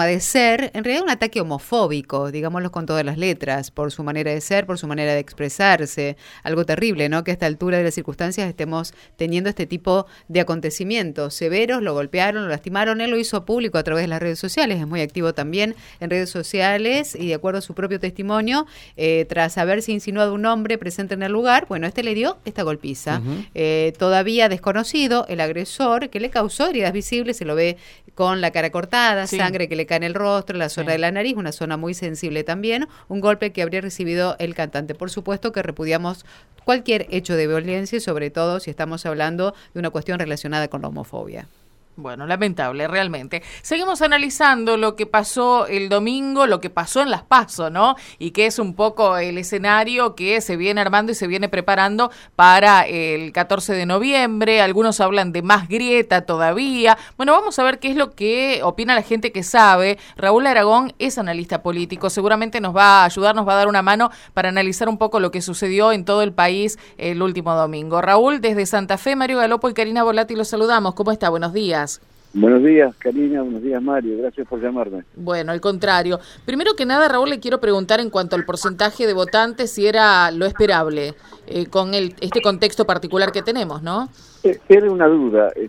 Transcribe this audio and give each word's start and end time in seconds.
forma 0.00 0.06
de 0.06 0.20
ser, 0.20 0.70
en 0.72 0.82
realidad 0.82 1.04
un 1.04 1.10
ataque 1.10 1.42
homofóbico, 1.42 2.30
digámoslo 2.30 2.70
con 2.72 2.86
todas 2.86 3.04
las 3.04 3.18
letras, 3.18 3.70
por 3.70 3.92
su 3.92 4.02
manera 4.02 4.30
de 4.30 4.40
ser, 4.40 4.64
por 4.64 4.78
su 4.78 4.86
manera 4.86 5.12
de 5.12 5.18
expresarse. 5.18 6.16
Algo 6.42 6.64
terrible, 6.64 7.10
¿no? 7.10 7.22
Que 7.22 7.32
a 7.32 7.34
esta 7.34 7.44
altura 7.44 7.76
de 7.76 7.84
las 7.84 7.92
circunstancias 7.92 8.48
estemos 8.48 8.94
teniendo 9.16 9.50
este 9.50 9.66
tipo 9.66 10.06
de 10.28 10.40
acontecimientos 10.40 11.34
severos, 11.34 11.82
lo 11.82 11.92
golpearon, 11.92 12.44
lo 12.44 12.48
lastimaron, 12.48 13.02
él 13.02 13.10
lo 13.10 13.18
hizo 13.18 13.44
público 13.44 13.76
a 13.76 13.82
través 13.82 14.04
de 14.04 14.08
las 14.08 14.20
redes 14.20 14.38
sociales, 14.38 14.80
es 14.80 14.86
muy 14.86 15.02
activo 15.02 15.34
también 15.34 15.74
en 16.00 16.08
redes 16.08 16.30
sociales 16.30 17.14
y 17.14 17.28
de 17.28 17.34
acuerdo 17.34 17.58
a 17.58 17.62
su 17.62 17.74
propio 17.74 18.00
testimonio, 18.00 18.66
eh, 18.96 19.26
tras 19.28 19.58
haberse 19.58 19.92
insinuado 19.92 20.32
un 20.32 20.46
hombre 20.46 20.78
presente 20.78 21.12
en 21.12 21.22
el 21.22 21.32
lugar, 21.32 21.66
bueno, 21.68 21.86
este 21.86 22.02
le 22.02 22.14
dio 22.14 22.38
esta 22.46 22.62
golpiza. 22.62 23.20
Eh, 23.54 23.92
todavía 23.98 24.48
desconocido, 24.48 25.26
el 25.28 25.40
agresor 25.40 26.08
que 26.08 26.20
le 26.20 26.30
causó 26.30 26.68
heridas 26.68 26.94
visibles, 26.94 27.36
se 27.36 27.44
lo 27.44 27.54
ve 27.54 27.76
con 28.14 28.40
la 28.40 28.50
cara 28.50 28.70
cortada, 28.70 29.26
sangre 29.26 29.68
que 29.68 29.76
le 29.76 29.86
en 29.96 30.02
el 30.02 30.14
rostro, 30.14 30.56
la 30.56 30.68
zona 30.68 30.92
de 30.92 30.98
la 30.98 31.10
nariz, 31.10 31.36
una 31.36 31.52
zona 31.52 31.76
muy 31.76 31.94
sensible 31.94 32.44
también, 32.44 32.88
un 33.08 33.20
golpe 33.20 33.52
que 33.52 33.62
habría 33.62 33.80
recibido 33.80 34.36
el 34.38 34.54
cantante. 34.54 34.94
Por 34.94 35.10
supuesto 35.10 35.52
que 35.52 35.62
repudiamos 35.62 36.24
cualquier 36.64 37.06
hecho 37.10 37.36
de 37.36 37.46
violencia, 37.46 38.00
sobre 38.00 38.30
todo 38.30 38.60
si 38.60 38.70
estamos 38.70 39.06
hablando 39.06 39.54
de 39.74 39.80
una 39.80 39.90
cuestión 39.90 40.18
relacionada 40.18 40.68
con 40.68 40.82
la 40.82 40.88
homofobia. 40.88 41.48
Bueno, 41.96 42.26
lamentable, 42.26 42.88
realmente. 42.88 43.42
Seguimos 43.60 44.00
analizando 44.00 44.78
lo 44.78 44.96
que 44.96 45.04
pasó 45.04 45.66
el 45.66 45.90
domingo, 45.90 46.46
lo 46.46 46.58
que 46.58 46.70
pasó 46.70 47.02
en 47.02 47.10
Las 47.10 47.24
Paso, 47.24 47.68
¿no? 47.68 47.94
Y 48.18 48.30
que 48.30 48.46
es 48.46 48.58
un 48.58 48.74
poco 48.74 49.18
el 49.18 49.36
escenario 49.36 50.14
que 50.14 50.40
se 50.40 50.56
viene 50.56 50.80
armando 50.80 51.12
y 51.12 51.14
se 51.14 51.26
viene 51.26 51.50
preparando 51.50 52.10
para 52.36 52.86
el 52.86 53.32
14 53.32 53.74
de 53.74 53.84
noviembre. 53.84 54.62
Algunos 54.62 55.00
hablan 55.00 55.32
de 55.32 55.42
más 55.42 55.68
grieta 55.68 56.22
todavía. 56.22 56.96
Bueno, 57.18 57.32
vamos 57.32 57.58
a 57.58 57.64
ver 57.64 57.78
qué 57.80 57.90
es 57.90 57.96
lo 57.96 58.12
que 58.12 58.60
opina 58.62 58.94
la 58.94 59.02
gente 59.02 59.30
que 59.30 59.42
sabe. 59.42 59.98
Raúl 60.16 60.46
Aragón 60.46 60.94
es 60.98 61.18
analista 61.18 61.62
político, 61.62 62.08
seguramente 62.08 62.62
nos 62.62 62.74
va 62.74 63.02
a 63.02 63.04
ayudar, 63.04 63.34
nos 63.34 63.46
va 63.46 63.52
a 63.52 63.56
dar 63.56 63.68
una 63.68 63.82
mano 63.82 64.10
para 64.32 64.48
analizar 64.48 64.88
un 64.88 64.96
poco 64.96 65.20
lo 65.20 65.30
que 65.30 65.42
sucedió 65.42 65.92
en 65.92 66.06
todo 66.06 66.22
el 66.22 66.32
país 66.32 66.78
el 66.96 67.20
último 67.20 67.54
domingo. 67.54 68.00
Raúl, 68.00 68.40
desde 68.40 68.64
Santa 68.64 68.96
Fe, 68.96 69.16
Mario 69.16 69.38
Galopo 69.38 69.68
y 69.68 69.74
Karina 69.74 70.02
Volati 70.02 70.34
los 70.34 70.48
saludamos. 70.48 70.94
¿Cómo 70.94 71.12
está? 71.12 71.28
Buenos 71.28 71.52
días. 71.52 71.89
Buenos 72.32 72.62
días, 72.62 72.94
Karina. 72.96 73.42
Buenos 73.42 73.62
días, 73.62 73.82
Mario. 73.82 74.18
Gracias 74.18 74.46
por 74.46 74.62
llamarme. 74.62 75.02
Bueno, 75.16 75.50
al 75.50 75.60
contrario. 75.60 76.20
Primero 76.44 76.74
que 76.76 76.86
nada, 76.86 77.08
Raúl, 77.08 77.28
le 77.28 77.40
quiero 77.40 77.60
preguntar 77.60 77.98
en 77.98 78.08
cuanto 78.08 78.36
al 78.36 78.44
porcentaje 78.44 79.06
de 79.06 79.12
votantes 79.14 79.72
si 79.72 79.86
era 79.86 80.30
lo 80.30 80.46
esperable 80.46 81.14
eh, 81.48 81.66
con 81.66 81.94
el, 81.94 82.14
este 82.20 82.40
contexto 82.40 82.86
particular 82.86 83.32
que 83.32 83.42
tenemos, 83.42 83.82
¿no? 83.82 84.08
Eh, 84.44 84.60
era 84.68 84.90
una 84.90 85.08
duda. 85.08 85.50
Eh, 85.56 85.68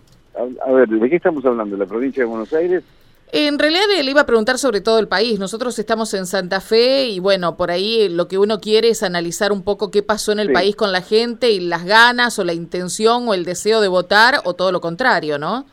a, 0.64 0.70
ver, 0.70 0.88
¿de 0.88 1.10
qué 1.10 1.16
estamos 1.16 1.44
hablando? 1.44 1.76
¿La 1.76 1.86
provincia 1.86 2.22
de 2.22 2.28
Buenos 2.28 2.52
Aires? 2.52 2.84
En 3.32 3.58
realidad 3.58 3.82
le 4.00 4.10
iba 4.10 4.20
a 4.20 4.26
preguntar 4.26 4.58
sobre 4.58 4.82
todo 4.82 4.98
el 4.98 5.08
país. 5.08 5.40
Nosotros 5.40 5.78
estamos 5.78 6.14
en 6.14 6.26
Santa 6.26 6.60
Fe 6.60 7.06
y 7.06 7.18
bueno, 7.18 7.56
por 7.56 7.70
ahí 7.70 8.08
lo 8.08 8.28
que 8.28 8.38
uno 8.38 8.60
quiere 8.60 8.90
es 8.90 9.02
analizar 9.02 9.52
un 9.52 9.62
poco 9.62 9.90
qué 9.90 10.02
pasó 10.02 10.32
en 10.32 10.38
el 10.38 10.52
país 10.52 10.76
con 10.76 10.92
la 10.92 11.00
gente 11.00 11.50
y 11.50 11.60
las 11.60 11.84
ganas 11.84 12.38
o 12.38 12.44
la 12.44 12.52
intención 12.52 13.26
o 13.26 13.34
el 13.34 13.44
deseo 13.44 13.80
de 13.80 13.88
votar 13.88 14.42
o 14.44 14.54
todo 14.54 14.70
lo 14.70 14.82
contrario, 14.82 15.38
¿no? 15.38 15.64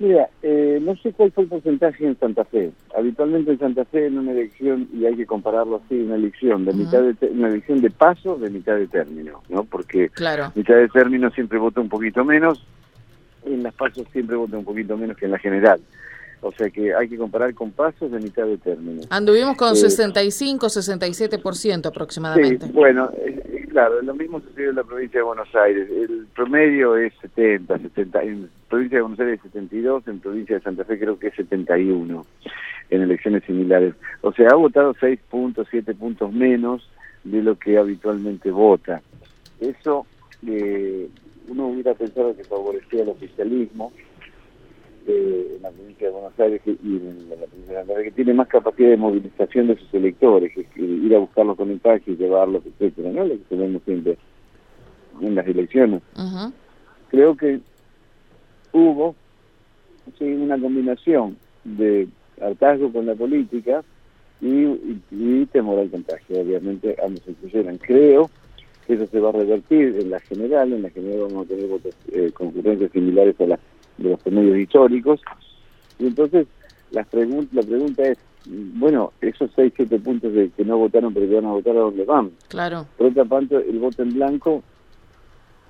Mira, 0.00 0.30
eh, 0.42 0.78
no 0.80 0.96
sé 0.96 1.12
cuál 1.12 1.30
fue 1.30 1.44
el 1.44 1.50
porcentaje 1.50 2.06
en 2.06 2.18
Santa 2.18 2.46
Fe. 2.46 2.72
Habitualmente 2.96 3.50
en 3.50 3.58
Santa 3.58 3.84
Fe 3.84 4.06
en 4.06 4.16
una 4.16 4.32
elección, 4.32 4.88
y 4.94 5.04
hay 5.04 5.14
que 5.14 5.26
compararlo 5.26 5.82
así, 5.84 6.00
una 6.00 6.14
elección 6.14 6.64
de 6.64 6.72
mitad 6.72 7.02
de 7.02 7.14
una 7.28 7.48
elección 7.48 7.82
de 7.82 7.90
paso 7.90 8.36
de 8.36 8.48
mitad 8.48 8.76
de 8.76 8.86
término, 8.86 9.42
¿no? 9.50 9.64
Porque 9.64 10.08
claro. 10.08 10.52
mitad 10.54 10.76
de 10.76 10.88
término 10.88 11.30
siempre 11.32 11.58
vota 11.58 11.82
un 11.82 11.90
poquito 11.90 12.24
menos, 12.24 12.66
y 13.44 13.52
en 13.52 13.62
las 13.62 13.74
pasos 13.74 14.06
siempre 14.10 14.36
vota 14.36 14.56
un 14.56 14.64
poquito 14.64 14.96
menos 14.96 15.18
que 15.18 15.26
en 15.26 15.32
la 15.32 15.38
general. 15.38 15.78
O 16.40 16.50
sea 16.52 16.70
que 16.70 16.94
hay 16.94 17.06
que 17.06 17.18
comparar 17.18 17.52
con 17.52 17.70
pasos 17.70 18.10
de 18.10 18.20
mitad 18.20 18.46
de 18.46 18.56
término. 18.56 19.02
Anduvimos 19.10 19.54
con 19.58 19.76
65, 19.76 20.66
67% 20.66 21.86
aproximadamente. 21.86 22.66
Sí, 22.66 22.72
bueno, 22.72 23.10
eh, 23.18 23.59
claro, 23.70 24.02
lo 24.02 24.14
mismo 24.14 24.40
sucedió 24.40 24.70
en 24.70 24.76
la 24.76 24.84
provincia 24.84 25.20
de 25.20 25.24
Buenos 25.24 25.54
Aires. 25.54 25.88
El 25.90 26.26
promedio 26.34 26.96
es 26.96 27.12
70, 27.20 27.78
70. 27.78 28.22
En 28.22 28.50
provincia 28.68 28.98
de 28.98 29.02
Buenos 29.02 29.20
Aires 29.20 29.38
es 29.38 29.52
72, 29.52 30.08
en 30.08 30.20
provincia 30.20 30.56
de 30.56 30.62
Santa 30.62 30.84
Fe 30.84 30.98
creo 30.98 31.18
que 31.18 31.28
es 31.28 31.34
71 31.34 32.26
en 32.90 33.02
elecciones 33.02 33.44
similares. 33.44 33.94
O 34.20 34.32
sea, 34.32 34.48
ha 34.50 34.56
votado 34.56 34.94
6 34.98 35.20
puntos, 35.30 35.68
7 35.70 35.94
puntos 35.94 36.32
menos 36.32 36.90
de 37.24 37.42
lo 37.42 37.58
que 37.58 37.78
habitualmente 37.78 38.50
vota. 38.50 39.00
Eso 39.60 40.06
eh, 40.46 41.08
uno 41.48 41.68
hubiera 41.68 41.94
pensado 41.94 42.36
que 42.36 42.44
favorecía 42.44 43.02
el 43.02 43.10
oficialismo 43.10 43.92
en 45.06 45.62
la 45.62 45.70
provincia 45.70 46.06
de 46.06 46.12
Buenos 46.12 46.38
Aires 46.38 46.60
y 46.66 46.70
en 46.96 47.28
la 47.28 47.46
provincia 47.46 47.84
de 47.84 48.04
que 48.04 48.10
tiene 48.10 48.34
más 48.34 48.48
capacidad 48.48 48.90
de 48.90 48.96
movilización 48.96 49.68
de 49.68 49.76
sus 49.76 49.92
electores, 49.94 50.52
que, 50.54 50.82
ir 50.82 51.14
a 51.14 51.18
buscarlos 51.18 51.56
con 51.56 51.70
el 51.70 51.80
taxi, 51.80 52.16
llevarlos, 52.16 52.64
etcétera, 52.66 53.10
¿no? 53.10 53.24
Lo 53.24 53.34
que 53.34 53.44
tenemos 53.48 53.82
siempre 53.84 54.16
en 55.20 55.34
las 55.34 55.46
elecciones. 55.46 56.02
Creo 57.10 57.36
que 57.36 57.60
hubo 58.72 59.14
una 60.20 60.58
combinación 60.58 61.36
de 61.64 62.08
hartazgo 62.40 62.92
con 62.92 63.06
la 63.06 63.14
política 63.14 63.82
y, 64.40 65.46
temor 65.46 65.80
al 65.80 65.90
contagio, 65.90 66.40
obviamente 66.40 66.96
ambos 67.04 67.20
se 67.22 67.32
incluyeran. 67.32 67.78
Creo 67.78 68.30
que 68.86 68.94
eso 68.94 69.06
se 69.06 69.20
va 69.20 69.28
a 69.28 69.32
revertir 69.32 69.96
en 70.00 70.10
la 70.10 70.20
general, 70.20 70.72
en 70.72 70.82
la 70.82 70.90
general 70.90 71.28
vamos 71.28 71.46
a 71.46 71.48
tener 71.48 71.66
votos, 71.66 71.94
eh, 72.12 72.30
concurrencias 72.32 72.90
similares 72.92 73.38
a 73.40 73.46
las 73.46 73.60
de 74.02 74.10
los 74.10 74.20
promedios 74.20 74.58
históricos. 74.58 75.20
Y 75.98 76.06
entonces 76.06 76.46
la, 76.90 77.02
la 77.02 77.62
pregunta 77.62 78.02
es, 78.02 78.18
bueno, 78.46 79.12
esos 79.20 79.50
6, 79.54 79.72
7 79.76 79.98
puntos 79.98 80.32
de 80.32 80.50
que 80.50 80.64
no 80.64 80.78
votaron 80.78 81.12
pero 81.12 81.28
que 81.28 81.34
van 81.34 81.46
a 81.46 81.52
votar, 81.52 81.76
¿a 81.76 81.80
dónde 81.80 82.04
van? 82.04 82.30
Claro. 82.48 82.86
Por 82.96 83.08
otra 83.08 83.24
parte, 83.24 83.56
el 83.56 83.78
voto 83.78 84.02
en 84.02 84.14
blanco 84.14 84.62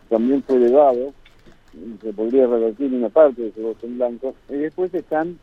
también 0.08 0.42
fue 0.42 0.56
elevado, 0.56 1.12
se 2.02 2.12
podría 2.12 2.46
revertir 2.46 2.92
una 2.92 3.08
parte 3.08 3.42
de 3.42 3.48
ese 3.48 3.60
voto 3.60 3.86
en 3.86 3.96
blanco, 3.96 4.34
y 4.48 4.54
después 4.54 4.92
están 4.94 5.38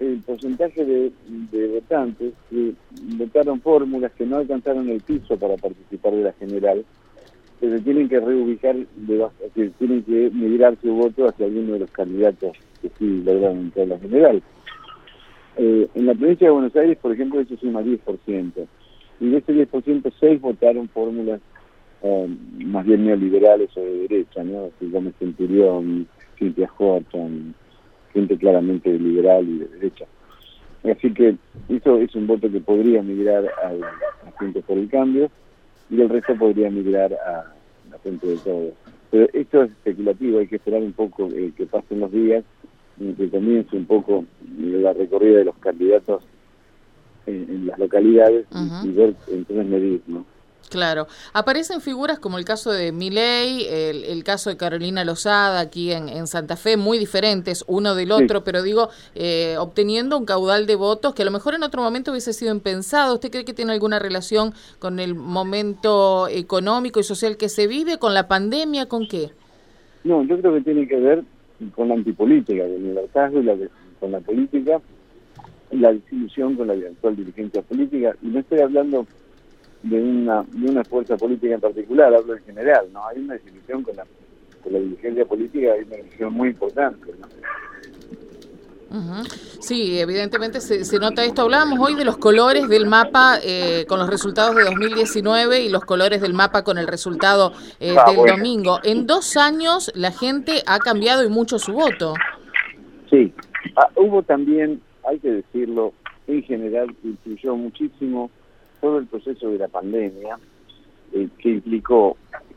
el 0.00 0.20
porcentaje 0.20 0.84
de, 0.84 1.12
de 1.26 1.68
votantes 1.68 2.32
que 2.50 2.74
votaron 3.16 3.60
fórmulas 3.60 4.12
que 4.12 4.26
no 4.26 4.38
alcanzaron 4.38 4.88
el 4.88 5.00
piso 5.00 5.36
para 5.36 5.56
participar 5.56 6.12
de 6.14 6.22
la 6.22 6.32
general, 6.32 6.84
se 7.70 7.80
tienen 7.80 8.08
que 8.08 8.18
reubicar, 8.18 8.74
de, 8.74 9.70
tienen 9.78 10.02
que 10.02 10.30
migrar 10.32 10.76
su 10.82 10.92
voto 10.94 11.28
hacia 11.28 11.46
alguno 11.46 11.74
de 11.74 11.78
los 11.80 11.90
candidatos 11.92 12.56
que 12.80 12.90
sí 12.98 13.22
lograron 13.24 13.58
entrar 13.58 13.86
a 13.86 13.88
la 13.90 13.98
general. 14.00 14.42
Eh, 15.56 15.88
en 15.94 16.06
la 16.06 16.14
provincia 16.14 16.48
de 16.48 16.52
Buenos 16.52 16.74
Aires, 16.74 16.98
por 17.00 17.12
ejemplo, 17.12 17.40
eso 17.40 17.56
suma 17.56 17.82
10%. 17.82 18.66
Y 19.20 19.28
de 19.28 19.36
ese 19.38 19.52
10%, 19.52 20.12
6 20.18 20.40
votaron 20.40 20.88
fórmulas 20.88 21.40
eh, 22.02 22.28
más 22.64 22.84
bien 22.84 23.06
neoliberales 23.06 23.70
o 23.76 23.80
de 23.80 24.08
derecha, 24.08 24.42
¿no? 24.42 24.64
Así 24.64 24.90
como 24.90 25.12
Centurión, 25.20 26.08
Cintia 26.36 26.68
Horton, 26.76 27.54
gente 28.12 28.36
claramente 28.38 28.92
liberal 28.98 29.48
y 29.48 29.58
de 29.58 29.68
derecha. 29.68 30.06
Así 30.82 31.14
que 31.14 31.36
eso 31.68 31.98
es 31.98 32.12
un 32.16 32.26
voto 32.26 32.50
que 32.50 32.58
podría 32.58 33.02
migrar 33.02 33.44
a 33.46 33.72
Gente 34.40 34.62
por 34.62 34.78
el 34.78 34.88
Cambio 34.88 35.30
y 35.92 36.00
el 36.00 36.08
resto 36.08 36.34
podría 36.36 36.70
migrar 36.70 37.12
a 37.12 37.52
la 37.90 37.98
frente 37.98 38.26
de 38.26 38.36
todo. 38.38 38.72
Pero 39.10 39.28
esto 39.34 39.62
es 39.62 39.70
especulativo, 39.72 40.38
hay 40.38 40.46
que 40.48 40.56
esperar 40.56 40.80
un 40.80 40.94
poco 40.94 41.28
eh, 41.28 41.52
que 41.54 41.66
pasen 41.66 42.00
los 42.00 42.10
días 42.10 42.44
y 42.98 43.12
que 43.12 43.28
comience 43.28 43.76
un 43.76 43.84
poco 43.84 44.24
la 44.58 44.94
recorrida 44.94 45.38
de 45.38 45.44
los 45.44 45.56
candidatos 45.58 46.24
en, 47.26 47.66
las 47.66 47.78
localidades 47.78 48.46
y, 48.82 48.88
ver 48.90 49.14
entonces 49.28 49.66
medir, 49.66 50.02
¿no? 50.06 50.24
Claro. 50.72 51.06
Aparecen 51.34 51.82
figuras 51.82 52.18
como 52.18 52.38
el 52.38 52.46
caso 52.46 52.72
de 52.72 52.92
Miley, 52.92 53.66
el, 53.68 54.24
caso 54.24 54.48
de 54.48 54.56
Carolina 54.56 55.04
Lozada 55.04 55.60
aquí 55.60 55.92
en, 55.92 56.26
Santa 56.26 56.56
Fe, 56.56 56.78
muy 56.78 56.96
diferentes 56.96 57.62
uno 57.68 57.94
del 57.94 58.10
otro, 58.10 58.42
pero 58.42 58.62
digo, 58.62 58.88
eh, 59.14 59.56
obteniendo 59.58 60.16
un 60.16 60.24
caudal 60.24 60.66
de 60.66 60.74
votos 60.74 61.14
que 61.14 61.20
a 61.20 61.24
lo 61.26 61.30
mejor 61.30 61.54
en 61.54 61.62
otro 61.62 61.82
momento 61.82 62.10
hubiese 62.10 62.32
sido 62.32 62.54
impensado. 62.54 63.12
¿Usted 63.12 63.30
cree 63.30 63.44
que 63.44 63.52
tiene 63.52 63.72
alguna 63.72 63.98
relación 63.98 64.54
con 64.78 64.98
el 64.98 65.14
momento 65.14 66.26
económico 66.28 67.00
y 67.00 67.02
social 67.02 67.36
que 67.36 67.50
se 67.50 67.66
vive, 67.66 67.98
con 67.98 68.14
la 68.14 68.26
pandemia, 68.26 68.86
con 68.86 69.06
qué? 69.06 69.30
No, 70.04 70.24
yo 70.24 70.40
creo 70.40 70.54
que 70.54 70.62
tiene 70.62 70.88
que 70.88 70.96
ver 70.96 71.22
con 71.74 71.88
la 71.88 71.94
antipolítica, 71.94 72.62
con 72.62 72.86
el 72.86 72.96
hartazgo 72.96 73.40
y 73.40 73.44
la, 73.44 73.56
con 74.00 74.10
la 74.10 74.20
política, 74.20 74.80
la 75.70 75.92
disilusión 75.92 76.56
con 76.56 76.68
la 76.68 76.72
actual 76.72 77.14
dirigencia 77.14 77.60
política. 77.60 78.16
Y 78.22 78.28
no 78.28 78.40
estoy 78.40 78.60
hablando 78.60 79.06
de 79.82 80.00
una, 80.00 80.42
de 80.42 80.70
una 80.70 80.84
fuerza 80.84 81.16
política 81.16 81.54
en 81.54 81.60
particular, 81.60 82.14
hablo 82.14 82.36
en 82.36 82.44
general, 82.44 82.86
¿no? 82.92 83.06
Hay 83.06 83.18
una 83.18 83.34
desilusión 83.34 83.82
con 83.82 83.96
la, 83.96 84.04
con 84.62 84.72
la 84.72 84.78
dirigencia 84.78 85.24
política, 85.24 85.72
hay 85.72 85.82
una 85.82 85.96
desilusión 85.96 86.32
muy 86.32 86.48
importante, 86.50 87.12
¿no? 87.18 87.28
Sí, 89.60 89.98
evidentemente 89.98 90.60
se, 90.60 90.84
se, 90.84 90.98
nota 90.98 91.24
esto. 91.24 91.42
Hablábamos 91.42 91.78
hoy 91.80 91.94
de 91.94 92.04
los 92.04 92.18
colores 92.18 92.68
del 92.68 92.86
mapa 92.86 93.38
eh, 93.42 93.86
con 93.88 93.98
los 93.98 94.10
resultados 94.10 94.54
de 94.54 94.64
2019 94.64 95.62
y 95.62 95.70
los 95.70 95.84
colores 95.84 96.20
del 96.20 96.34
mapa 96.34 96.62
con 96.62 96.76
el 96.76 96.86
resultado 96.86 97.52
eh, 97.80 97.94
ah, 97.96 98.10
del 98.10 98.36
domingo. 98.36 98.80
En 98.82 99.06
dos 99.06 99.38
años 99.38 99.90
la 99.94 100.10
gente 100.10 100.62
ha 100.66 100.78
cambiado 100.78 101.24
y 101.24 101.30
mucho 101.30 101.58
su 101.58 101.72
voto. 101.72 102.12
Sí, 103.08 103.32
ah, 103.76 103.88
hubo 103.96 104.22
también 104.22 104.82
hay 105.08 105.18
que 105.20 105.30
decirlo, 105.30 105.94
en 106.26 106.42
general 106.42 106.94
influyó 107.02 107.56
muchísimo 107.56 108.30
todo 108.82 108.98
el 108.98 109.06
proceso 109.06 109.48
de 109.48 109.58
la 109.58 109.68
pandemia, 109.68 110.38
eh, 111.14 111.28
que 111.38 111.48
implicó 111.50 112.16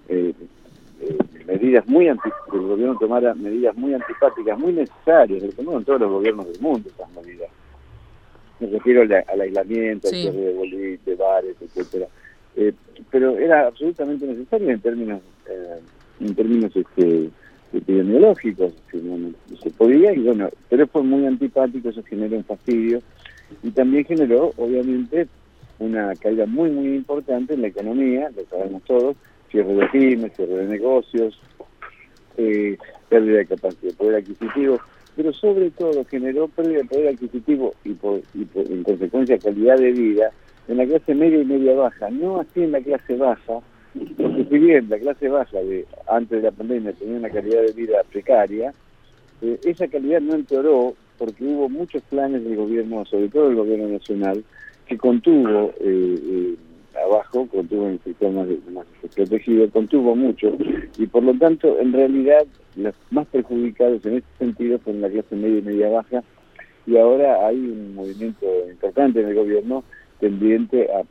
eh, 0.10 0.34
eh, 1.00 1.18
medidas 1.46 1.88
muy 1.88 2.10
anti 2.10 2.30
que 2.52 2.58
el 2.58 2.64
gobierno 2.64 2.98
tomara 3.00 3.36
medidas 3.36 3.78
muy 3.78 3.94
antipáticas, 3.94 4.58
muy 4.58 4.74
necesarias, 4.74 5.44
que 5.44 5.50
tomaron 5.50 5.86
todos 5.86 6.02
los 6.02 6.12
gobiernos 6.12 6.48
del 6.48 6.60
mundo 6.60 6.90
esas 6.90 7.10
medidas. 7.14 7.50
Me 8.60 8.68
refiero 8.68 9.04
al, 9.04 9.42
aislamiento, 9.42 10.08
al 10.08 10.16
cierre 10.16 10.38
de 10.38 10.54
boliches, 10.54 11.18
bares, 11.18 11.56
etcétera. 11.62 12.08
pero 13.12 13.38
era 13.38 13.68
absolutamente 13.68 14.26
necesario 14.26 14.70
en 14.70 14.80
términos 14.80 15.22
en 16.20 16.34
términos 16.34 16.72
este, 16.76 17.30
epidemiológicos, 17.74 18.74
se 19.62 19.70
podía, 19.72 20.14
y 20.14 20.20
bueno, 20.20 20.50
pero 20.70 20.88
fue 20.88 21.04
muy 21.04 21.26
antipático, 21.26 21.90
eso 21.90 22.02
generó 22.04 22.38
un 22.38 22.46
fastidio, 22.46 23.02
y 23.62 23.72
también 23.72 24.06
generó, 24.06 24.54
obviamente, 24.58 25.28
una 25.80 26.14
caída 26.16 26.46
muy, 26.46 26.70
muy 26.72 26.96
importante 26.96 27.54
en 27.54 27.62
la 27.62 27.68
economía, 27.68 28.30
lo 28.36 28.46
sabemos 28.46 28.84
todos, 28.84 29.16
cierre 29.52 29.74
de 29.74 29.88
pymes, 29.88 30.34
cierre 30.36 30.58
de 30.58 30.68
negocios, 30.68 31.40
eh, 32.38 32.78
pérdida 33.10 33.38
de 33.40 33.46
capacidad 33.46 33.92
de 33.92 33.94
poder 33.94 34.16
adquisitivo, 34.16 34.80
pero 35.16 35.34
sobre 35.34 35.72
todo 35.72 36.06
generó 36.06 36.48
pérdida 36.48 36.80
de 36.80 36.86
poder 36.86 37.08
adquisitivo 37.10 37.74
y, 37.84 37.94
por, 37.94 38.22
en 38.36 38.84
consecuencia 38.84 39.38
calidad 39.38 39.78
de 39.78 39.92
vida 39.92 40.32
en 40.68 40.78
la 40.78 40.86
clase 40.86 41.14
media 41.14 41.42
y 41.42 41.46
media 41.46 41.76
baja, 41.76 42.10
no 42.10 42.40
así 42.40 42.64
en 42.64 42.72
la 42.72 42.82
clase 42.82 43.16
baja, 43.16 43.60
porque 44.18 44.46
si 44.50 44.58
bien 44.58 44.90
la 44.90 45.00
clase 45.00 45.30
baja 45.30 45.60
de 45.60 45.86
antes 46.08 46.42
de 46.42 46.50
la 46.50 46.52
pandemia 46.52 46.94
tenía 46.94 47.18
una 47.18 47.30
calidad 47.30 47.62
de 47.62 47.72
vida 47.74 48.02
precaria, 48.12 48.74
eh, 49.42 49.60
esa 49.64 49.88
calidad 49.88 50.22
no 50.22 50.34
empeoró 50.34 50.96
porque 51.18 51.44
hubo 51.44 51.70
muchos 51.70 52.02
planes 52.04 52.44
del 52.44 52.56
gobierno, 52.56 53.06
sobre 53.06 53.30
todo 53.30 53.50
el 53.50 53.56
gobierno 53.56 53.88
nacional, 53.88 54.44
que 54.86 54.98
contuvo 54.98 55.74
eh, 55.80 56.20
eh, 56.24 56.56
abajo, 57.06 57.48
contuvo 57.48 57.88
en 57.88 57.94
el 57.94 58.00
sector 58.02 58.32
más, 58.32 58.48
más 58.72 58.86
protegido, 59.16 59.70
contuvo 59.70 60.16
mucho, 60.16 60.56
y 60.98 61.08
por 61.08 61.24
lo 61.24 61.34
tanto, 61.38 61.80
en 61.80 61.94
realidad, 61.94 62.46
los 62.76 62.94
más 63.12 63.28
perjudicados 63.28 64.06
en 64.06 64.18
este 64.18 64.38
sentido 64.38 64.80
fueron 64.80 65.02
la 65.02 65.10
clase 65.10 65.36
media 65.36 65.60
y 65.60 65.62
media 65.62 65.90
baja, 65.90 66.24
y 66.88 66.98
ahora 66.98 67.48
hay 67.48 67.56
un 67.56 67.96
movimiento 67.96 68.46
importante 68.70 69.22
en 69.22 69.30
el 69.30 69.36
gobierno 69.36 69.84
tendiente 70.20 70.90
a, 70.92 71.04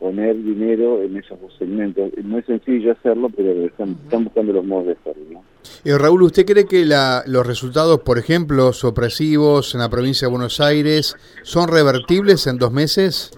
poner 0.00 0.34
dinero 0.42 1.02
en 1.02 1.16
esos 1.16 1.38
segmentos. 1.58 2.10
No 2.24 2.38
es 2.38 2.46
sencillo 2.46 2.92
hacerlo, 2.92 3.28
pero 3.28 3.52
están, 3.66 3.96
buscando 4.24 4.52
los 4.52 4.64
modos 4.64 4.86
de 4.86 4.92
hacerlo. 4.92 5.42
Eh, 5.84 5.96
Raúl, 5.98 6.22
¿usted 6.22 6.44
cree 6.44 6.66
que 6.66 6.84
la, 6.84 7.22
los 7.26 7.46
resultados, 7.46 8.00
por 8.00 8.18
ejemplo, 8.18 8.70
opresivos 8.82 9.74
en 9.74 9.80
la 9.80 9.88
provincia 9.88 10.26
de 10.26 10.32
Buenos 10.32 10.60
Aires, 10.60 11.16
son 11.42 11.68
revertibles 11.68 12.46
en 12.46 12.58
dos 12.58 12.72
meses? 12.72 13.30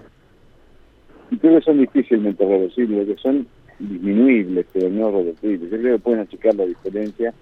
Creo 1.41 1.59
que 1.59 1.65
son 1.65 1.77
difícilmente 1.77 2.45
reversibles, 2.45 3.07
que 3.07 3.21
son 3.21 3.47
disminuibles, 3.77 4.65
pero 4.73 4.89
no 4.89 5.11
reversibles. 5.11 5.71
Yo 5.71 5.77
creo 5.77 5.97
que 5.97 6.03
pueden 6.03 6.19
achicar 6.21 6.55
la 6.55 6.65
diferencia. 6.65 7.33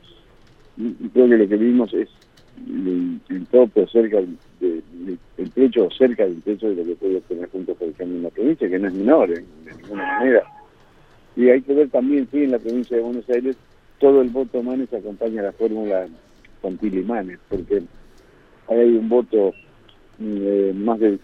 Y 0.77 1.09
creo 1.09 1.29
que 1.29 1.37
lo 1.37 1.47
que 1.47 1.57
vimos 1.57 1.93
es 1.93 2.09
el, 2.67 3.45
tope 3.49 3.87
cerca 3.87 4.17
del 4.17 4.83
el 5.37 5.51
techo 5.51 5.89
cerca 5.91 6.23
del 6.23 6.41
techo 6.41 6.69
de 6.69 6.75
lo 6.75 6.83
que 6.83 6.95
puede 6.95 7.21
tener 7.21 7.49
juntos 7.49 7.77
por 7.77 7.87
el 7.87 7.93
cambio 7.93 8.17
en 8.17 8.23
la 8.23 8.29
provincia, 8.29 8.69
que 8.69 8.79
no 8.79 8.87
es 8.87 8.93
menor 8.93 9.31
¿eh? 9.31 9.43
de 9.65 9.73
ninguna 9.75 10.03
manera. 10.19 10.43
Y 11.35 11.49
hay 11.49 11.61
que 11.61 11.73
ver 11.73 11.89
también 11.89 12.27
si 12.31 12.43
en 12.43 12.51
la 12.51 12.59
provincia 12.59 12.97
de 12.97 13.03
Buenos 13.03 13.29
Aires 13.29 13.55
todo 13.99 14.21
el 14.21 14.29
voto 14.29 14.61
Manes 14.63 14.93
acompaña 14.93 15.41
la 15.41 15.51
fórmula 15.51 16.07
Santilli 16.61 17.03
Manes, 17.03 17.39
porque 17.49 17.83
hay 18.67 18.95
un 18.95 19.09
voto 19.09 19.53
eh, 20.19 20.73
más 20.75 20.99
de 20.99 21.07
el 21.07 21.19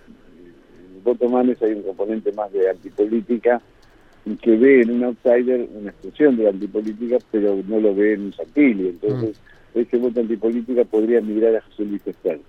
voto 1.04 1.28
Manes 1.28 1.62
hay 1.62 1.74
un 1.74 1.84
componente 1.84 2.32
más 2.32 2.52
de 2.52 2.70
antipolítica 2.70 3.62
que 4.42 4.56
ve 4.56 4.82
en 4.82 4.92
un 4.92 5.04
outsider 5.04 5.68
una 5.74 5.90
expresión 5.90 6.38
de 6.38 6.48
antipolítica, 6.48 7.18
pero 7.32 7.62
no 7.68 7.80
lo 7.80 7.94
ve 7.94 8.14
en 8.14 8.34
Santilli. 8.34 8.90
Entonces, 8.90 9.36
mm. 9.76 9.80
ese 9.80 9.98
voto 9.98 10.22
antipolítica 10.22 10.86
podría 10.86 11.20
migrar 11.20 11.58
a 11.58 11.62
José 11.62 11.84
Luis 11.84 12.02
Esper. 12.06 12.40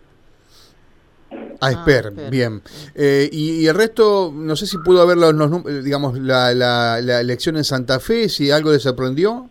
A 1.61 1.71
Esper, 1.73 2.13
ah, 2.17 2.31
bien. 2.31 2.63
Eh, 2.95 3.29
y, 3.33 3.67
el 3.67 3.75
resto, 3.75 4.33
no 4.33 4.55
sé 4.55 4.67
si 4.67 4.79
pudo 4.79 5.03
haber 5.03 5.17
los, 5.17 5.35
digamos, 5.83 6.17
la, 6.19 6.55
la, 6.55 7.01
la, 7.01 7.21
elección 7.21 7.57
en 7.57 7.65
Santa 7.65 7.99
Fe, 7.99 8.29
si 8.29 8.53
algo 8.53 8.71
le 8.71 8.79
sorprendió. 8.79 9.51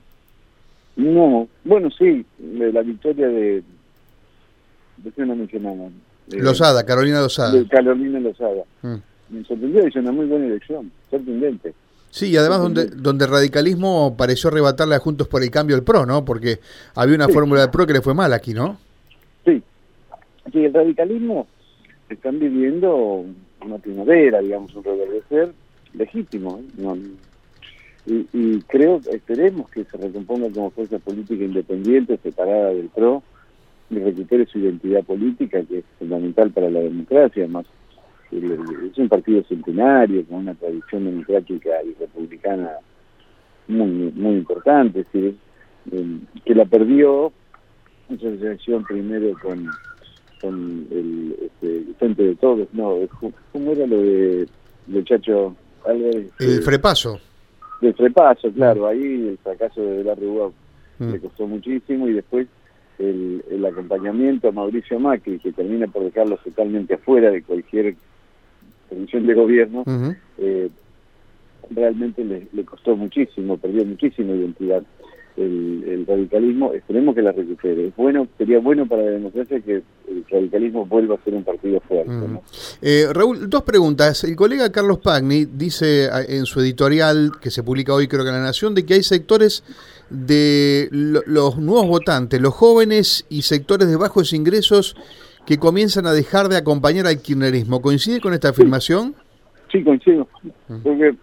No, 0.95 1.47
bueno, 1.63 1.89
sí, 1.91 2.25
la 2.39 2.81
victoria 2.81 3.27
de... 3.27 3.63
¿De 4.97 5.11
qué 5.11 5.25
no 5.25 5.35
mencionamos? 5.35 5.91
Lozada, 6.29 6.85
Carolina 6.85 7.19
Lozada. 7.19 7.63
Carolina 7.69 8.19
Lozada. 8.19 8.63
Mm. 8.81 8.95
Me 9.29 9.43
sorprendió, 9.45 9.87
hizo 9.87 9.99
una 9.99 10.11
muy 10.11 10.27
buena 10.27 10.45
elección, 10.45 10.91
sorprendente. 11.09 11.73
Sí, 12.11 12.29
y 12.29 12.37
además 12.37 12.59
donde, 12.59 12.85
donde 12.85 13.25
el 13.25 13.31
radicalismo 13.31 14.15
pareció 14.15 14.49
arrebatarle 14.49 14.93
a 14.93 14.99
Juntos 14.99 15.27
por 15.27 15.41
el 15.41 15.49
Cambio 15.49 15.75
el 15.75 15.83
PRO, 15.83 16.05
¿no? 16.05 16.23
Porque 16.23 16.59
había 16.93 17.15
una 17.15 17.27
fórmula 17.27 17.61
de 17.61 17.69
PRO 17.69 17.87
que 17.87 17.93
le 17.93 18.01
fue 18.01 18.13
mal 18.13 18.33
aquí, 18.33 18.53
¿no? 18.53 18.77
Sí, 19.43 19.63
sí 20.51 20.63
el 20.63 20.73
radicalismo 20.73 21.47
están 22.09 22.37
viviendo 22.39 23.25
una 23.65 23.77
primavera, 23.79 24.41
digamos, 24.41 24.75
un 24.75 24.83
reverdecer 24.83 25.53
legítimo. 25.93 26.61
¿eh? 26.77 26.93
Y, 28.05 28.59
creo, 28.67 28.99
esperemos 29.11 29.69
que 29.69 29.85
se 29.85 29.97
recomponga 29.97 30.49
como 30.49 30.71
fuerza 30.71 30.99
política 30.99 31.43
independiente, 31.43 32.19
separada 32.21 32.73
del 32.73 32.89
PRO, 32.89 33.23
y 33.89 33.99
recupere 33.99 34.45
su 34.45 34.59
identidad 34.59 35.03
política, 35.03 35.61
que 35.63 35.79
es 35.79 35.85
fundamental 35.99 36.51
para 36.51 36.69
la 36.69 36.81
democracia, 36.81 37.47
más 37.47 37.65
es 38.31 38.97
un 38.97 39.09
partido 39.09 39.43
centenario, 39.43 40.25
con 40.25 40.39
una 40.39 40.55
tradición 40.55 41.05
democrática 41.05 41.69
y 41.83 41.93
republicana 41.99 42.71
muy 43.67 44.11
muy 44.15 44.33
importante, 44.33 45.01
es 45.01 45.11
decir, 45.11 45.37
eh, 45.91 46.19
que 46.43 46.55
la 46.55 46.65
perdió 46.65 47.31
en 48.09 48.19
su 48.59 48.83
primero 48.83 49.33
con 49.41 49.69
con 50.41 50.87
el, 50.91 51.35
este, 51.41 51.93
Frente 51.97 52.23
de 52.23 52.35
Todos, 52.35 52.67
no, 52.73 52.97
¿cómo 53.53 53.71
era 53.71 53.87
lo 53.87 54.01
de, 54.01 54.47
de 54.87 55.03
Chacho 55.05 55.55
El 56.39 56.61
Frepaso. 56.63 57.19
El 57.83 57.93
Frepaso, 57.95 58.51
claro, 58.51 58.87
ahí 58.87 59.01
el 59.01 59.37
fracaso 59.43 59.81
de 59.81 60.03
la 60.03 60.15
Rubó 60.15 60.53
mm. 60.99 61.11
le 61.11 61.19
costó 61.19 61.47
muchísimo 61.47 62.07
y 62.07 62.13
después 62.13 62.47
el, 62.99 63.43
el 63.49 63.65
acompañamiento 63.65 64.47
a 64.47 64.51
Mauricio 64.51 64.99
Macri, 64.99 65.39
que 65.39 65.51
termina 65.51 65.87
por 65.87 66.03
dejarlo 66.03 66.37
totalmente 66.37 66.93
afuera 66.93 67.31
de 67.31 67.43
cualquier 67.43 67.95
comisión 68.89 69.25
de 69.25 69.33
gobierno, 69.33 69.83
eh, 70.37 70.69
realmente 71.69 72.23
le, 72.23 72.47
le, 72.53 72.63
costó 72.63 72.95
muchísimo, 72.95 73.57
perdió 73.57 73.83
muchísima 73.85 74.33
identidad 74.33 74.83
el, 75.37 76.05
radicalismo, 76.07 76.73
esperemos 76.73 77.15
que 77.15 77.21
la 77.21 77.31
recupere. 77.31 77.87
Es 77.87 77.95
bueno, 77.95 78.27
sería 78.37 78.59
bueno 78.59 78.85
para 78.85 79.03
la 79.03 79.11
democracia 79.11 79.59
que 79.61 79.81
el 80.07 80.25
radicalismo 80.29 80.85
vuelva 80.85 81.15
a 81.15 81.23
ser 81.23 81.33
un 81.33 81.43
partido 81.43 81.79
fuerte. 81.81 82.11
Eh, 82.81 83.07
Raúl, 83.11 83.49
dos 83.49 83.63
preguntas. 83.63 84.23
El 84.23 84.35
colega 84.35 84.71
Carlos 84.71 84.99
Pagni 84.99 85.45
dice 85.45 86.09
en 86.27 86.45
su 86.45 86.59
editorial, 86.59 87.31
que 87.41 87.51
se 87.51 87.63
publica 87.63 87.93
hoy 87.93 88.07
creo 88.07 88.23
que 88.23 88.29
en 88.29 88.35
La 88.35 88.41
Nación, 88.41 88.75
de 88.75 88.85
que 88.85 88.95
hay 88.95 89.03
sectores 89.03 89.63
de 90.09 90.89
los 90.91 91.57
nuevos 91.57 91.87
votantes, 91.87 92.39
los 92.39 92.53
jóvenes 92.53 93.25
y 93.29 93.43
sectores 93.43 93.87
de 93.87 93.95
bajos 93.95 94.33
ingresos 94.33 94.95
que 95.45 95.57
comienzan 95.57 96.05
a 96.05 96.13
dejar 96.13 96.47
de 96.49 96.57
acompañar 96.57 97.07
al 97.07 97.21
kirchnerismo. 97.21 97.81
¿Coincide 97.81 98.21
con 98.21 98.33
esta 98.33 98.49
afirmación? 98.49 99.15
Sí, 99.71 99.83
coincido. 99.83 100.27
Porque 100.83 101.15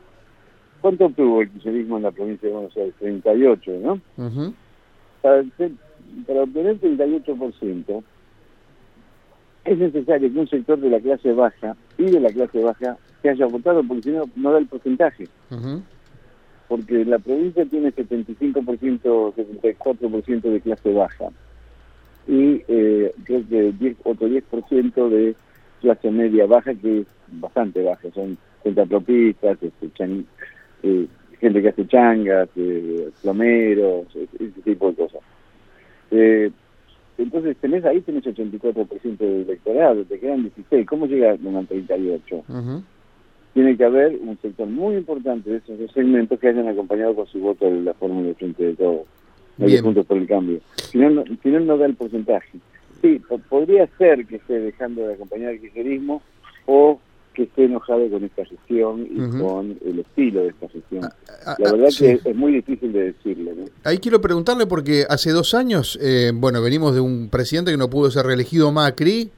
¿Cuánto 0.81 1.07
obtuvo 1.07 1.43
el 1.43 1.51
kirchnerismo 1.51 1.99
en 1.99 2.03
la 2.05 2.11
provincia 2.11 2.49
de 2.49 2.55
Buenos 2.55 2.77
Aires? 2.77 2.95
38, 2.99 3.73
¿no? 3.83 4.01
para, 5.23 5.45
para 6.27 6.43
obtener 6.43 6.81
38% 6.81 8.03
es 9.65 9.79
necesario 9.79 10.33
que 10.33 10.39
un 10.39 10.49
sector 10.49 10.79
de 10.81 10.91
la 10.91 11.01
clase 11.01 11.33
baja 11.33 11.77
y 11.99 12.05
de 12.05 12.21
la 12.21 12.31
clase 12.31 12.61
baja 12.61 12.97
se 13.23 13.29
haya 13.29 13.47
votado, 13.47 13.83
porque 13.85 14.05
si 14.05 14.11
no, 14.11 14.25
no 14.37 14.53
da 14.53 14.59
el 14.59 14.67
porcentaje. 14.67 15.29
Porque 16.69 17.05
la 17.05 17.19
provincia 17.19 17.65
tiene 17.67 17.93
75%, 17.93 19.35
74% 19.35 20.41
de 20.41 20.61
clase 20.61 20.93
baja. 20.93 21.27
Y 22.27 22.63
eh, 22.69 23.13
creo 23.25 23.49
que 23.49 23.73
10, 23.73 23.97
otro 24.05 24.29
10% 24.29 25.09
de 25.09 25.37
clase 25.81 26.11
media 26.11 26.47
baja, 26.47 26.75
que 26.75 27.01
es 27.01 27.07
bastante 27.29 27.83
baja. 27.83 28.09
Son 28.15 28.39
centapropistas, 28.63 29.59
este, 29.63 29.91
eh, 30.83 31.07
gente 31.41 31.63
que 31.63 31.69
hace 31.69 31.87
changas, 31.87 32.49
eh, 32.57 33.11
plomeros, 33.23 34.07
ese 34.15 34.61
tipo 34.63 34.91
de 34.91 34.97
cosas. 34.97 35.21
Eh, 36.11 36.51
entonces 37.19 37.57
tenés 37.59 37.85
ahí 37.85 38.01
tenés 38.01 38.25
84% 38.25 39.19
del 39.19 39.43
electorado, 39.43 40.05
te 40.05 40.19
quedan 40.19 40.43
16. 40.43 40.87
¿Cómo 40.87 41.07
llega 41.07 41.33
a 41.33 41.37
38? 41.37 42.45
Tiene 43.53 43.77
que 43.77 43.85
haber 43.85 44.17
un 44.17 44.39
sector 44.41 44.69
muy 44.69 44.97
importante 44.97 45.51
de 45.51 45.57
esos 45.57 45.79
dos 45.79 45.93
segmentos 45.93 46.39
que 46.39 46.49
hayan 46.49 46.69
acompañado 46.69 47.15
con 47.15 47.27
su 47.27 47.41
voto 47.41 47.71
la 47.71 47.95
fórmula 47.95 48.29
de 48.29 48.35
frente 48.35 48.65
de 48.65 48.75
todos. 48.75 49.03
puntos 49.83 50.07
por 50.07 50.17
el 50.17 50.27
cambio. 50.27 50.61
Si 50.77 50.99
no, 50.99 51.11
no, 51.11 51.25
si 51.43 51.49
no, 51.49 51.61
no 51.61 51.77
da 51.77 51.87
el 51.87 51.95
porcentaje. 51.95 52.59
Sí, 53.03 53.21
podría 53.49 53.87
ser 53.99 54.27
que 54.27 54.37
esté 54.37 54.61
dejando 54.61 55.07
de 55.07 55.15
acompañar 55.15 55.53
el 55.53 55.61
kirchnerismo 55.61 56.23
o 56.67 57.01
que 57.41 57.45
esté 57.45 57.65
enojado 57.65 58.11
con 58.11 58.23
esta 58.23 58.45
gestión 58.45 59.09
y 59.11 59.39
con 59.39 59.79
el 59.87 60.01
estilo 60.01 60.43
de 60.43 60.49
esta 60.49 60.69
gestión. 60.69 61.05
Ah, 61.05 61.15
ah, 61.47 61.57
La 61.59 61.73
verdad 61.73 61.89
que 61.99 62.21
es 62.23 62.37
muy 62.37 62.53
difícil 62.53 62.93
de 62.93 63.13
decirle. 63.13 63.55
Ahí 63.85 63.97
quiero 63.97 64.21
preguntarle 64.21 64.67
porque 64.67 65.07
hace 65.09 65.31
dos 65.31 65.55
años, 65.55 65.99
eh, 66.03 66.33
bueno, 66.35 66.61
venimos 66.61 66.95
de 66.95 67.01
un 67.01 67.31
presidente 67.31 67.71
que 67.71 67.79
no 67.79 67.89
pudo 67.89 68.11
ser 68.11 68.27
reelegido, 68.27 68.71
Macri. 68.73 69.31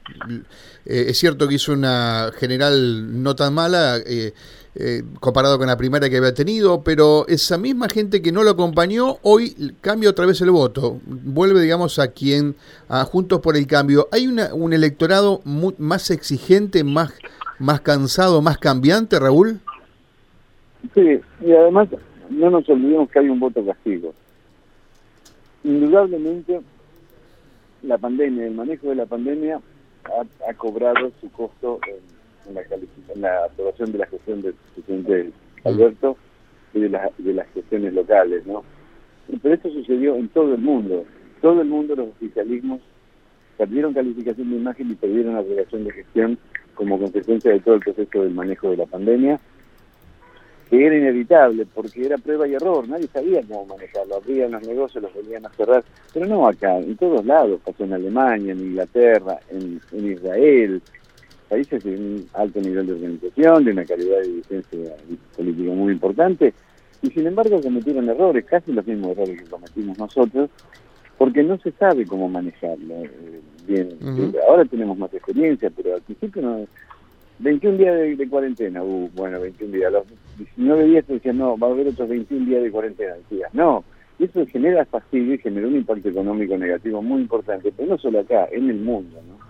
Eh, 0.85 1.05
es 1.07 1.17
cierto 1.17 1.47
que 1.47 1.55
hizo 1.55 1.71
una 1.71 2.31
general 2.37 3.23
no 3.23 3.35
tan 3.35 3.53
mala. 3.53 3.97
Eh, 4.05 4.33
eh, 4.75 5.03
comparado 5.19 5.59
con 5.59 5.67
la 5.67 5.77
primera 5.77 6.09
que 6.09 6.17
había 6.17 6.33
tenido, 6.33 6.83
pero 6.83 7.27
esa 7.27 7.59
misma 7.59 7.89
gente 7.89 8.23
que 8.23 8.31
no 8.31 8.41
lo 8.41 8.49
acompañó 8.49 9.17
hoy 9.21 9.75
cambia 9.81 10.09
otra 10.09 10.25
vez 10.25 10.41
el 10.41 10.49
voto, 10.49 10.99
vuelve 11.05 11.61
digamos 11.61 11.99
a 11.99 12.07
quien, 12.07 12.55
a 12.89 13.03
Juntos 13.05 13.39
por 13.41 13.55
el 13.55 13.67
Cambio. 13.67 14.07
¿Hay 14.11 14.25
una, 14.25 14.51
un 14.55 14.73
electorado 14.73 15.41
más 15.45 16.09
exigente, 16.09 16.83
más, 16.83 17.13
más 17.63 17.81
cansado, 17.81 18.41
más 18.41 18.57
cambiante, 18.57 19.19
Raúl? 19.19 19.59
Sí, 20.93 21.19
y 21.41 21.51
además 21.51 21.89
no 22.29 22.49
nos 22.49 22.67
olvidemos 22.69 23.09
que 23.09 23.19
hay 23.19 23.29
un 23.29 23.39
voto 23.39 23.65
castigo. 23.65 24.13
Indudablemente 25.63 26.61
la 27.83 27.97
pandemia, 27.97 28.45
el 28.45 28.53
manejo 28.53 28.89
de 28.89 28.95
la 28.95 29.05
pandemia 29.05 29.61
ha, 30.05 30.49
ha 30.49 30.53
cobrado 30.53 31.11
su 31.21 31.31
costo 31.31 31.79
en 31.87 32.13
en 32.47 32.55
la, 32.55 32.61
en 32.61 33.21
la 33.21 33.45
aprobación 33.45 33.91
de 33.91 33.97
la 33.99 34.07
gestión 34.07 34.41
del 34.41 34.55
presidente 34.73 35.31
Alberto 35.63 36.17
y 36.73 36.79
de, 36.81 36.89
de 36.89 37.33
las 37.33 37.47
gestiones 37.53 37.93
locales, 37.93 38.45
¿no? 38.45 38.63
Pero 39.41 39.55
esto 39.55 39.69
sucedió 39.71 40.15
en 40.15 40.27
todo 40.29 40.53
el 40.53 40.61
mundo. 40.61 41.05
Todo 41.41 41.61
el 41.61 41.67
mundo, 41.67 41.95
los 41.95 42.09
oficialismos, 42.09 42.81
perdieron 43.57 43.93
calificación 43.93 44.49
de 44.49 44.57
imagen 44.57 44.91
y 44.91 44.95
perdieron 44.95 45.35
aprobación 45.35 45.85
de 45.85 45.91
gestión 45.91 46.37
como 46.75 46.99
consecuencia 46.99 47.51
de 47.51 47.59
todo 47.59 47.75
el 47.75 47.81
proceso 47.81 48.21
del 48.21 48.33
manejo 48.33 48.69
de 48.69 48.77
la 48.77 48.85
pandemia, 48.85 49.39
que 50.69 50.85
era 50.85 50.97
inevitable 50.97 51.65
porque 51.73 52.05
era 52.05 52.17
prueba 52.17 52.47
y 52.47 52.55
error, 52.55 52.87
nadie 52.87 53.07
sabía 53.07 53.41
cómo 53.43 53.65
manejarlo, 53.65 54.15
abrían 54.15 54.51
los 54.51 54.67
negocios, 54.67 55.03
los 55.03 55.13
volvían 55.13 55.45
a 55.45 55.49
cerrar, 55.49 55.83
pero 56.13 56.25
no 56.25 56.47
acá, 56.47 56.77
en 56.77 56.97
todos 56.97 57.25
lados, 57.25 57.61
pasó 57.63 57.83
en 57.83 57.93
Alemania, 57.93 58.53
en 58.53 58.59
Inglaterra, 58.59 59.39
en, 59.49 59.79
Israel, 59.93 60.81
países 61.47 61.83
de 61.83 61.95
un 61.95 62.27
alto 62.33 62.59
nivel 62.59 62.87
de 62.87 62.93
organización, 62.93 63.65
de 63.65 63.71
una 63.71 63.85
calidad 63.85 64.17
de 64.21 64.27
dirigencia 64.27 64.95
política 65.35 65.71
muy 65.73 65.93
importante, 65.93 66.53
y 67.01 67.09
sin 67.11 67.27
embargo 67.27 67.61
cometieron 67.61 68.09
errores, 68.09 68.45
casi 68.45 68.71
los 68.71 68.87
mismos 68.87 69.11
errores 69.11 69.43
que 69.43 69.49
cometimos 69.49 69.97
nosotros, 69.97 70.49
porque 71.17 71.43
no 71.43 71.57
se 71.59 71.71
sabe 71.73 72.05
cómo 72.05 72.27
manejarlo 72.27 72.95
bien. 73.65 73.89
Ahora 74.47 74.65
tenemos 74.65 74.97
más 74.97 75.13
experiencia, 75.13 75.71
pero 75.75 75.95
al 75.95 76.01
principio 76.01 76.41
no... 76.41 76.67
21 77.39 77.77
días 77.77 78.17
de, 78.17 78.29
cuarentena, 78.29 78.83
uh, 78.83 79.09
bueno, 79.15 79.39
21 79.41 79.73
días. 79.73 79.91
los 79.91 80.05
19 80.37 80.85
días 80.85 81.05
te 81.05 81.13
decían, 81.13 81.39
no, 81.39 81.57
va 81.57 81.67
a 81.67 81.71
haber 81.71 81.87
otros 81.87 82.07
21 82.07 82.45
días 82.45 82.63
de 82.63 82.71
cuarentena. 82.71 83.15
Decías, 83.15 83.53
no. 83.53 83.83
Y 84.19 84.25
eso 84.25 84.45
genera 84.45 84.85
fastidio 84.85 85.33
y 85.33 85.39
genera 85.39 85.67
un 85.67 85.75
impacto 85.75 86.09
económico 86.09 86.57
negativo 86.57 87.01
muy 87.01 87.21
importante, 87.21 87.73
pero 87.75 87.89
no 87.89 87.97
solo 87.97 88.19
acá, 88.19 88.47
en 88.51 88.69
el 88.69 88.77
mundo, 88.77 89.19
¿no? 89.27 89.43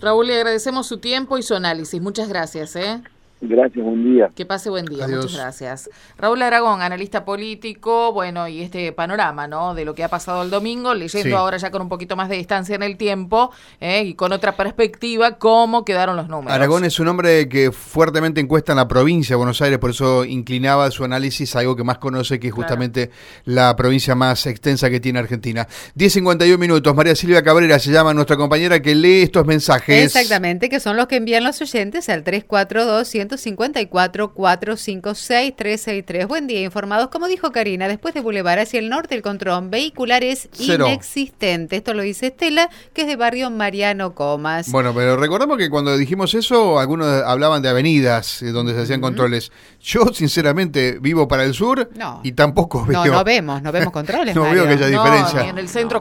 Raúl, 0.00 0.26
le 0.26 0.34
agradecemos 0.34 0.88
su 0.88 0.98
tiempo 0.98 1.38
y 1.38 1.42
su 1.42 1.54
análisis. 1.54 2.02
Muchas 2.02 2.28
gracias. 2.28 2.74
¿eh? 2.74 3.00
Gracias, 3.44 3.84
buen 3.84 4.04
día. 4.04 4.30
Que 4.36 4.46
pase 4.46 4.70
buen 4.70 4.84
día, 4.84 5.08
muchas 5.08 5.34
gracias. 5.34 5.90
Raúl 6.16 6.40
Aragón, 6.42 6.80
analista 6.80 7.24
político, 7.24 8.12
bueno, 8.12 8.46
y 8.46 8.62
este 8.62 8.92
panorama, 8.92 9.48
¿no? 9.48 9.74
De 9.74 9.84
lo 9.84 9.96
que 9.96 10.04
ha 10.04 10.08
pasado 10.08 10.44
el 10.44 10.50
domingo, 10.50 10.94
leyendo 10.94 11.36
ahora 11.36 11.56
ya 11.56 11.72
con 11.72 11.82
un 11.82 11.88
poquito 11.88 12.14
más 12.14 12.28
de 12.28 12.36
distancia 12.36 12.76
en 12.76 12.84
el 12.84 12.96
tiempo 12.96 13.50
¿eh? 13.80 14.04
y 14.04 14.14
con 14.14 14.32
otra 14.32 14.52
perspectiva, 14.56 15.38
cómo 15.38 15.84
quedaron 15.84 16.14
los 16.14 16.28
números. 16.28 16.52
Aragón 16.52 16.84
es 16.84 17.00
un 17.00 17.08
hombre 17.08 17.48
que 17.48 17.72
fuertemente 17.72 18.40
encuesta 18.40 18.72
en 18.72 18.76
la 18.76 18.86
provincia 18.86 19.34
de 19.34 19.38
Buenos 19.38 19.60
Aires, 19.60 19.80
por 19.80 19.90
eso 19.90 20.24
inclinaba 20.24 20.88
su 20.92 21.02
análisis 21.02 21.56
a 21.56 21.58
algo 21.58 21.74
que 21.74 21.82
más 21.82 21.98
conoce, 21.98 22.38
que 22.38 22.46
es 22.46 22.54
justamente 22.54 23.10
la 23.44 23.74
provincia 23.74 24.14
más 24.14 24.46
extensa 24.46 24.88
que 24.88 25.00
tiene 25.00 25.18
Argentina. 25.18 25.66
10.51 25.96 26.58
minutos, 26.58 26.94
María 26.94 27.16
Silvia 27.16 27.42
Cabrera 27.42 27.80
se 27.80 27.90
llama 27.90 28.14
nuestra 28.14 28.36
compañera 28.36 28.80
que 28.80 28.94
lee 28.94 29.22
estos 29.22 29.44
mensajes. 29.46 30.04
Exactamente, 30.04 30.68
que 30.68 30.78
son 30.78 30.96
los 30.96 31.08
que 31.08 31.16
envían 31.16 31.42
los 31.42 31.60
oyentes 31.60 32.08
al 32.08 32.22
342 32.22 33.31
154 33.36 34.32
456 34.32 35.56
363. 35.56 36.26
Buen 36.26 36.46
día, 36.46 36.62
informados. 36.62 37.08
Como 37.08 37.28
dijo 37.28 37.52
Karina, 37.52 37.88
después 37.88 38.14
de 38.14 38.20
Boulevard 38.20 38.60
hacia 38.60 38.78
el 38.78 38.88
norte, 38.88 39.14
el 39.14 39.22
control 39.22 39.68
vehicular 39.68 40.24
es 40.24 40.48
inexistente. 40.58 41.76
Esto 41.76 41.94
lo 41.94 42.02
dice 42.02 42.28
Estela, 42.28 42.70
que 42.92 43.02
es 43.02 43.06
de 43.06 43.16
barrio 43.16 43.50
Mariano 43.50 44.14
Comas. 44.14 44.70
Bueno, 44.70 44.94
pero 44.94 45.16
recordamos 45.16 45.58
que 45.58 45.68
cuando 45.68 45.96
dijimos 45.96 46.34
eso, 46.34 46.78
algunos 46.78 47.06
hablaban 47.24 47.62
de 47.62 47.68
avenidas 47.68 48.42
eh, 48.42 48.52
donde 48.52 48.74
se 48.74 48.82
hacían 48.82 49.00
controles. 49.00 49.52
Yo, 49.80 50.06
sinceramente, 50.12 50.98
vivo 51.00 51.28
para 51.28 51.44
el 51.44 51.54
sur 51.54 51.90
y 52.22 52.32
tampoco 52.32 52.84
veo. 52.86 53.04
No, 53.04 53.12
no 53.12 53.24
vemos, 53.24 53.62
no 53.62 53.72
vemos 53.72 53.92
controles. 53.92 54.34
no 54.34 54.44
veo 54.44 54.64
que 54.64 54.74
haya 54.74 54.86
diferencia. 54.86 55.48
en 55.48 55.58
el 55.58 55.68
centro 55.68 56.00